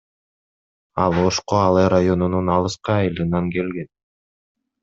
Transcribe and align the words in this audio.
Ал 1.03 1.19
Ошко 1.25 1.59
Алай 1.65 1.87
районунун 1.95 2.51
алыскы 2.57 2.97
айылынан 2.97 3.55
келген. 3.59 3.93